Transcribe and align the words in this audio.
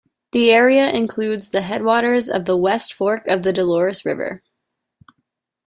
The 0.31 0.49
area 0.49 0.89
includes 0.89 1.51
the 1.51 1.61
headwaters 1.61 2.27
of 2.27 2.45
the 2.45 2.57
west 2.57 2.91
fork 2.91 3.27
of 3.27 3.43
the 3.43 3.53
Dolores 3.53 4.03
River. 4.03 4.41